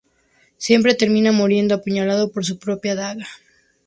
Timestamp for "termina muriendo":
0.95-1.75